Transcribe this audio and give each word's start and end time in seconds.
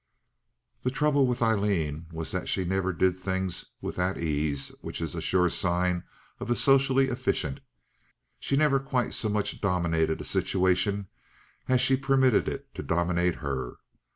The 0.81 0.89
trouble 0.89 1.27
with 1.27 1.43
Aileen 1.43 2.07
was 2.11 2.31
that 2.31 2.49
she 2.49 2.65
never 2.65 2.91
did 2.91 3.17
these 3.17 3.21
things 3.23 3.65
with 3.81 3.97
that 3.97 4.17
ease 4.17 4.69
which 4.81 4.99
is 4.99 5.13
a 5.13 5.21
sure 5.21 5.47
sign 5.47 6.05
of 6.39 6.47
the 6.47 6.55
socially 6.55 7.09
efficient. 7.09 7.59
She 8.39 8.57
never 8.57 8.79
quite 8.79 9.13
so 9.13 9.29
much 9.29 9.61
dominated 9.61 10.19
a 10.19 10.25
situation 10.25 11.07
as 11.67 11.81
she 11.81 11.97
permitted 11.97 12.47
it 12.49 12.73
to 12.73 12.81
dominate 12.81 13.35
her. 13.45 13.75